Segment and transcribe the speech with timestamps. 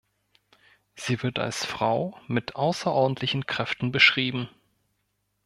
[0.95, 4.49] Sie wird als Frau mit außerordentlichen Kräften beschrieben.